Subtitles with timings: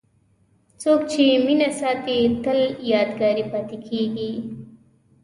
[0.81, 2.59] څوک چې مینه ساتي، تل
[2.91, 4.31] یادګاري پاتې کېږي.